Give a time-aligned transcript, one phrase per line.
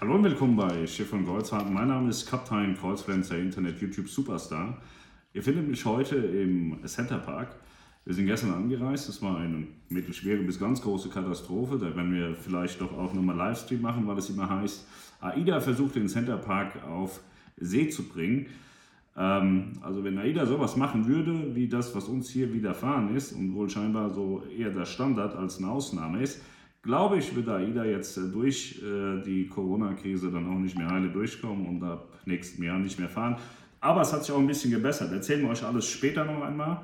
[0.00, 1.70] Hallo und willkommen bei Schiff und Kreuzfahrt.
[1.70, 4.78] Mein Name ist Kaptein Kreuzfluencer Internet YouTube Superstar.
[5.34, 7.54] Ihr findet mich heute im Center Park.
[8.06, 9.10] Wir sind gestern angereist.
[9.10, 11.76] Das war eine mittelschwere bis ganz große Katastrophe.
[11.76, 14.86] Da werden wir vielleicht doch auch nochmal Livestream machen, weil es immer heißt,
[15.20, 17.20] AIDA versucht den Center Park auf
[17.58, 18.46] See zu bringen.
[19.18, 23.54] Ähm, also wenn AIDA sowas machen würde, wie das, was uns hier widerfahren ist und
[23.54, 26.40] wohl scheinbar so eher der Standard als eine Ausnahme ist,
[26.82, 31.08] glaube ich, wird AIDA jetzt äh, durch äh, die Corona-Krise dann auch nicht mehr heile
[31.08, 33.36] durchkommen und ab nächsten Jahr nicht mehr fahren.
[33.80, 35.12] Aber es hat sich auch ein bisschen gebessert.
[35.12, 36.82] Erzählen wir euch alles später noch einmal.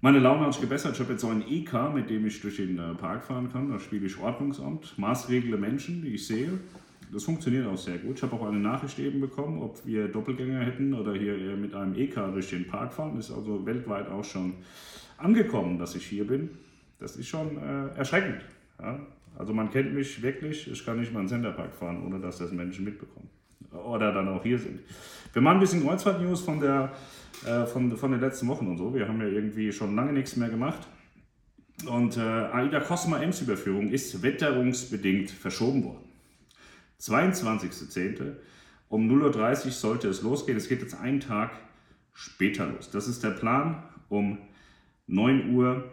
[0.00, 0.94] Meine Laune hat sich gebessert.
[0.94, 3.70] Ich habe jetzt so ein E-Car, mit dem ich durch den äh, Park fahren kann.
[3.70, 6.58] Da spiele ich Ordnungsamt, maßregle Menschen, die ich sehe.
[7.10, 8.16] Das funktioniert auch sehr gut.
[8.16, 11.94] Ich habe auch eine Nachricht eben bekommen, ob wir Doppelgänger hätten oder hier mit einem
[11.94, 13.18] E-Car durch den Park fahren.
[13.18, 14.54] Ist also weltweit auch schon
[15.16, 16.50] angekommen, dass ich hier bin.
[16.98, 18.42] Das ist schon äh, erschreckend.
[18.80, 19.00] Ja?
[19.36, 22.52] Also man kennt mich wirklich, ich kann nicht mal einen Centerpark fahren, ohne dass das
[22.52, 23.28] Menschen mitbekommen.
[23.72, 24.80] Oder dann auch hier sind.
[25.32, 28.94] Wir machen ein bisschen Kreuzfahrt-News von, äh, von, von den letzten Wochen und so.
[28.94, 30.86] Wir haben ja irgendwie schon lange nichts mehr gemacht.
[31.86, 36.04] Und äh, AIDA Cosma Ems Überführung ist wetterungsbedingt verschoben worden.
[37.00, 38.34] 22.10.
[38.88, 40.56] um 0.30 Uhr sollte es losgehen.
[40.56, 41.50] Es geht jetzt einen Tag
[42.12, 42.90] später los.
[42.90, 43.82] Das ist der Plan.
[44.08, 44.38] Um
[45.08, 45.84] 9 Uhr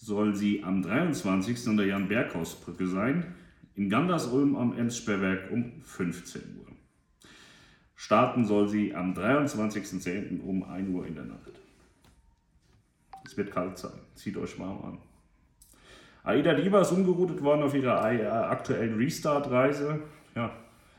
[0.00, 1.68] soll sie am 23.
[1.68, 3.34] an der Jan-Berghaus-Brücke sein.
[3.74, 6.66] In Gandersulm am Emssperrwerk um 15 Uhr.
[7.94, 10.42] Starten soll sie am 23.10.
[10.42, 11.52] um 1 Uhr in der Nacht.
[13.24, 13.92] Es wird kalt sein.
[14.14, 14.98] Zieht euch warm an.
[16.24, 18.02] Aida Diva ist umgeroutet worden auf ihrer
[18.50, 20.02] aktuellen Restart-Reise
[20.34, 20.50] ja,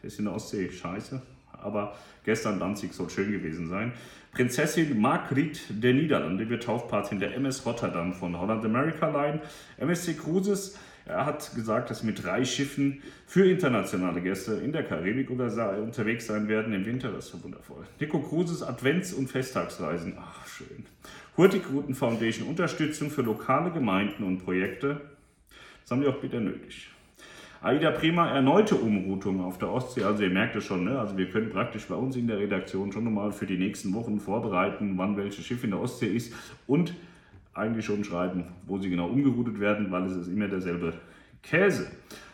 [0.02, 1.22] ist in der Ostsee scheiße,
[1.62, 3.94] aber gestern Danzig soll schön gewesen sein.
[4.32, 9.42] Prinzessin Margriet der Niederlande wird Taufpatin der MS Rotterdam von Holland America Line.
[9.78, 15.30] MSC Cruises er hat gesagt, dass mit drei Schiffen für internationale Gäste in der Karibik
[15.30, 17.12] unterwegs sein werden im Winter.
[17.12, 17.86] Das ist so wundervoll.
[18.00, 20.16] Nico Cruises Advents- und Festtagsreisen.
[20.20, 20.86] Ach, schön.
[21.38, 25.02] Hurtigruten Foundation Unterstützung für lokale Gemeinden und Projekte.
[25.82, 26.90] Das haben die auch wieder nötig.
[27.64, 30.04] AIDA Prima erneute Umroutung auf der Ostsee.
[30.04, 30.98] Also ihr merkt es schon, ne?
[30.98, 34.20] also wir können praktisch bei uns in der Redaktion schon nochmal für die nächsten Wochen
[34.20, 36.34] vorbereiten, wann welches Schiff in der Ostsee ist
[36.66, 36.96] und
[37.54, 40.94] eigentlich schon schreiben, wo sie genau umgeroutet werden, weil es ist immer derselbe
[41.44, 41.92] Käse.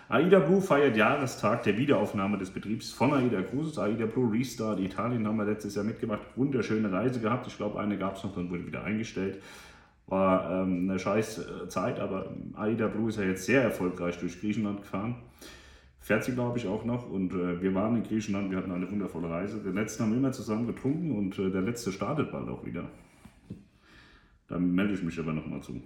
[0.07, 3.77] AIDA Blue feiert Jahrestag der Wiederaufnahme des Betriebs von AIDA Cruises.
[3.77, 6.21] AIDA Blue Restart Italien haben wir letztes Jahr mitgemacht.
[6.37, 7.47] Wunderschöne Reise gehabt.
[7.47, 9.41] Ich glaube, eine gab es noch, dann wurde wieder eingestellt.
[10.07, 14.39] War ähm, eine scheiß äh, Zeit, aber Aida Blue ist ja jetzt sehr erfolgreich durch
[14.39, 15.15] Griechenland gefahren.
[15.99, 17.09] Fährt sie, glaube ich, auch noch.
[17.09, 19.61] Und äh, wir waren in Griechenland, wir hatten eine wundervolle Reise.
[19.61, 22.89] Den letzten haben wir immer zusammen getrunken und äh, der letzte startet bald auch wieder.
[24.47, 25.81] Da melde ich mich aber nochmal zu.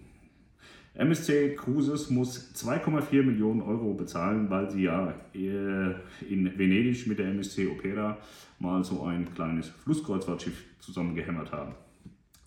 [0.93, 5.93] MSC Cruises muss 2,4 Millionen Euro bezahlen, weil sie ja äh,
[6.29, 8.17] in Venedig mit der MSC Opera
[8.59, 11.73] mal so ein kleines Flusskreuzfahrtschiff zusammengehämmert haben.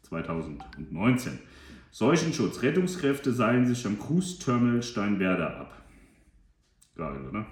[0.04, 1.38] 2019.
[1.90, 2.62] Seuchenschutz.
[2.62, 5.82] Rettungskräfte seilen sich am Cruise Terminal Steinwerder ab.
[6.96, 7.46] Geil, oder?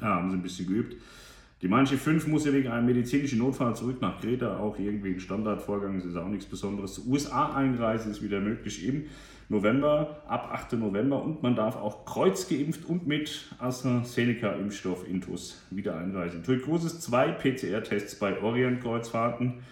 [0.00, 0.96] Ja, haben sie ein bisschen geübt.
[1.62, 5.20] Die Manche 5 muss ja wegen einem medizinischen Notfall zurück nach Kreta, auch irgendwie ein
[5.20, 7.06] Standardvorgang, das ist auch nichts Besonderes.
[7.06, 9.06] USA-Einreise ist wieder möglich im
[9.48, 10.74] November, ab 8.
[10.74, 16.42] November und man darf auch kreuzgeimpft und mit AstraZeneca-Impfstoff Intus wieder einreisen.
[16.42, 19.62] TUI Cruises zwei PCR-Tests bei Orient-Kreuzfahrten.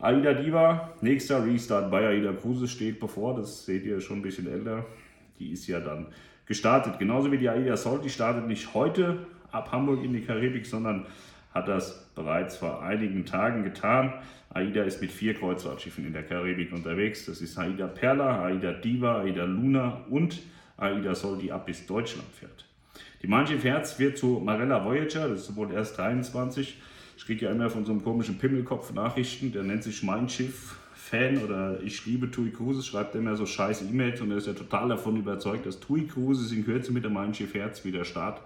[0.00, 4.46] Aida Diva, nächster Restart bei Aida Cruises steht bevor, das seht ihr schon ein bisschen
[4.46, 4.86] älter.
[5.40, 6.06] Die ist ja dann
[6.46, 7.00] gestartet.
[7.00, 11.06] Genauso wie die Aida Sol, die startet nicht heute ab Hamburg in die Karibik, sondern
[11.52, 14.12] hat das bereits vor einigen Tagen getan.
[14.54, 17.26] AIDA ist mit vier Kreuzfahrtschiffen in der Karibik unterwegs.
[17.26, 20.40] Das ist AIDA Perla, AIDA Diva, AIDA Luna und
[20.76, 22.66] AIDA Sol, die ab bis Deutschland fährt.
[23.22, 26.80] Die Manche Herz wird zu Marella Voyager, das ist wohl erst 23
[27.18, 30.76] ich kriege ja immer von so einem komischen Pimmelkopf Nachrichten, der nennt sich Mein Schiff
[30.94, 34.52] Fan oder ich liebe TUI Cruises, schreibt immer so scheiß E-Mails und er ist ja
[34.52, 38.44] total davon überzeugt, dass TUI Cruises in Kürze mit dem Mein Schiff Herz wieder startet.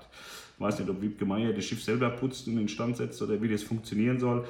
[0.56, 3.42] Ich weiß nicht, ob Wiebke Meier das Schiff selber putzt und in Stand setzt oder
[3.42, 4.46] wie das funktionieren soll.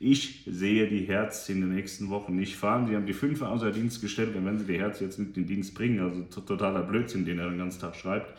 [0.00, 2.86] Ich sehe die Herz in den nächsten Wochen nicht fahren.
[2.86, 5.42] Sie haben die fünf außer Dienst gestellt, dann werden sie die Herz jetzt nicht in
[5.42, 6.00] den Dienst bringen.
[6.00, 8.32] Also totaler Blödsinn, den er den ganzen Tag schreibt.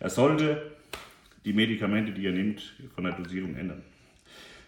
[0.00, 0.70] Er sollte
[1.46, 3.80] die Medikamente, die er nimmt, von der Dosierung ändern.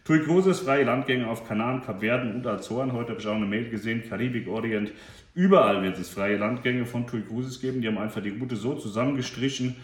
[0.04, 2.92] TUI Cruises, freie Landgänge auf Kanaren, Kapverden und Azoren.
[2.92, 4.92] Heute habe ich auch eine Mail gesehen, Karibik, Orient.
[5.32, 7.80] Überall wird es freie Landgänge von TUI Cruises geben.
[7.80, 9.76] Die haben einfach die Route so zusammengestrichen,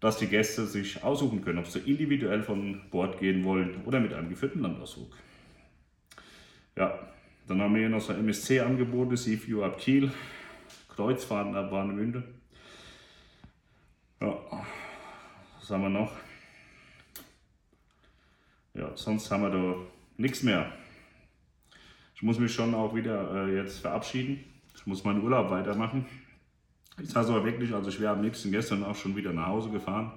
[0.00, 4.14] dass die Gäste sich aussuchen können, ob sie individuell von Bord gehen wollen oder mit
[4.14, 5.14] einem geführten Landausflug.
[6.74, 6.98] Ja,
[7.46, 10.10] dann haben wir hier noch so MSC-Angebote, Sea View ab Kiel,
[10.96, 12.24] Kreuzfahrten ab Warnemünde.
[14.22, 14.34] Ja,
[15.60, 16.12] was haben wir noch?
[18.78, 19.74] Ja, sonst haben wir da
[20.16, 20.70] nichts mehr.
[22.14, 24.44] Ich muss mich schon auch wieder äh, jetzt verabschieden.
[24.76, 26.06] Ich muss meinen Urlaub weitermachen.
[27.00, 29.70] Ich sage aber wirklich, also ich wäre am liebsten gestern auch schon wieder nach Hause
[29.70, 30.12] gefahren.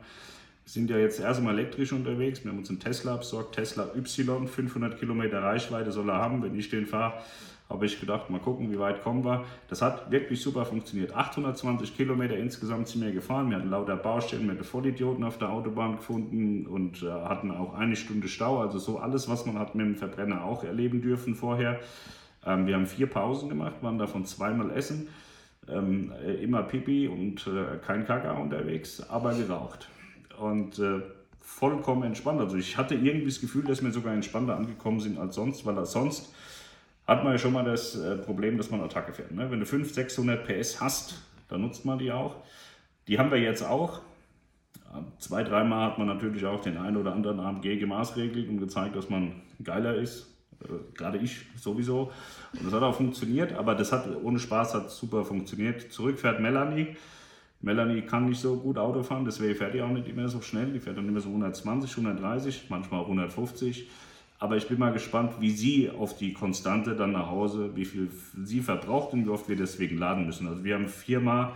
[0.63, 2.43] Wir sind ja jetzt erstmal elektrisch unterwegs.
[2.43, 6.43] Wir haben uns einen Tesla besorgt, Tesla Y, 500 Kilometer Reichweite soll er haben.
[6.43, 7.21] Wenn ich den fahre,
[7.71, 9.45] habe ich gedacht, mal gucken, wie weit kommen wir.
[9.69, 11.15] Das hat wirklich super funktioniert.
[11.15, 13.49] 820 Kilometer insgesamt sind wir gefahren.
[13.49, 17.73] Wir hatten lauter Baustellen, wir hatten Vollidioten auf der Autobahn gefunden und äh, hatten auch
[17.73, 18.59] eine Stunde Stau.
[18.59, 21.79] Also so alles, was man hat mit dem Verbrenner auch erleben dürfen vorher.
[22.45, 25.07] Ähm, wir haben vier Pausen gemacht, waren davon zweimal essen.
[25.69, 29.89] Ähm, äh, immer Pipi und äh, kein Kakao unterwegs, aber geraucht.
[30.39, 31.01] Und äh,
[31.39, 32.39] vollkommen entspannt.
[32.39, 35.85] Also ich hatte irgendwie das Gefühl, dass wir sogar entspannter angekommen sind als sonst, weil
[35.85, 36.33] sonst
[37.11, 39.31] hat man ja schon mal das äh, Problem, dass man Attacke fährt.
[39.31, 39.49] Ne?
[39.51, 42.37] Wenn du 500, 600 PS hast, dann nutzt man die auch.
[43.07, 44.01] Die haben wir jetzt auch.
[45.19, 49.09] Zwei, dreimal hat man natürlich auch den einen oder anderen AMG gemaßregelt und gezeigt, dass
[49.09, 50.27] man geiler ist.
[50.63, 52.11] Äh, gerade ich sowieso.
[52.53, 55.91] Und das hat auch funktioniert, aber das hat ohne Spaß hat super funktioniert.
[55.91, 56.95] Zurück fährt Melanie.
[57.61, 60.73] Melanie kann nicht so gut Auto fahren, deswegen fährt die auch nicht immer so schnell.
[60.73, 63.89] Die fährt dann immer so 120, 130, manchmal auch 150.
[64.41, 68.09] Aber ich bin mal gespannt, wie sie auf die Konstante dann nach Hause, wie viel
[68.43, 70.47] sie verbraucht und wie oft wir deswegen laden müssen.
[70.47, 71.51] Also wir haben viermal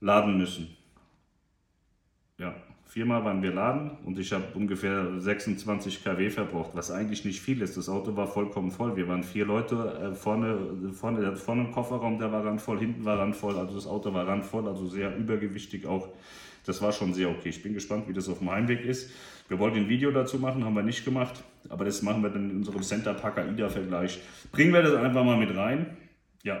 [0.00, 0.75] laden müssen.
[2.88, 7.60] Viermal waren wir laden und ich habe ungefähr 26 kW verbraucht, was eigentlich nicht viel
[7.60, 7.76] ist.
[7.76, 8.96] Das Auto war vollkommen voll.
[8.96, 9.74] Wir waren vier Leute,
[10.12, 10.56] äh, vorne,
[10.92, 14.68] vorne, vorne im Kofferraum, der war randvoll, hinten war randvoll, also das Auto war randvoll,
[14.68, 16.08] also sehr übergewichtig auch.
[16.64, 17.48] Das war schon sehr okay.
[17.48, 19.10] Ich bin gespannt, wie das auf dem Heimweg ist.
[19.48, 22.50] Wir wollten ein Video dazu machen, haben wir nicht gemacht, aber das machen wir dann
[22.50, 24.20] in unserem Center Park AIDA-Vergleich.
[24.52, 25.96] Bringen wir das einfach mal mit rein.
[26.44, 26.60] Ja,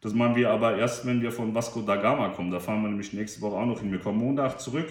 [0.00, 2.50] das machen wir aber erst, wenn wir von Vasco da Gama kommen.
[2.50, 3.92] Da fahren wir nämlich nächste Woche auch noch hin.
[3.92, 4.88] Wir kommen Montag zurück.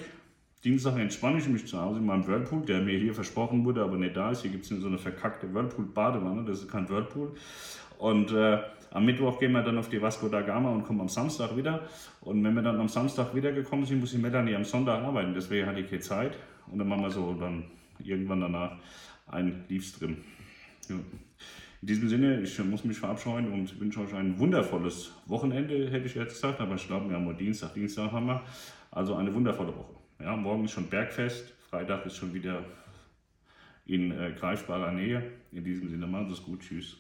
[0.63, 3.95] Dienstag entspanne ich mich zu Hause in meinem Whirlpool, der mir hier versprochen wurde, aber
[3.95, 4.41] nicht da ist.
[4.41, 7.31] Hier gibt es so eine verkackte Whirlpool-Badewanne, das ist kein Whirlpool.
[7.97, 8.59] Und äh,
[8.91, 11.88] am Mittwoch gehen wir dann auf die Vasco da Gama und kommen am Samstag wieder.
[12.21, 15.33] Und wenn wir dann am Samstag wiedergekommen sind, muss ich Melanie am Sonntag arbeiten.
[15.33, 16.38] Deswegen hatte ich keine Zeit.
[16.71, 17.63] Und dann machen wir so dann
[18.03, 18.73] irgendwann danach
[19.27, 20.17] ein Leafstream.
[20.89, 20.95] Ja.
[21.81, 26.15] In diesem Sinne, ich muss mich verabscheuen und wünsche euch ein wundervolles Wochenende, hätte ich
[26.15, 28.43] jetzt gesagt, aber ich glaube, wir haben Dienstag, Dienstag haben wir.
[28.91, 29.95] Also eine wundervolle Woche.
[30.19, 32.65] Ja, morgen ist schon Bergfest, Freitag ist schon wieder
[33.85, 35.23] in äh, greifbarer Nähe.
[35.51, 36.97] In diesem Sinne, macht es gut, tschüss.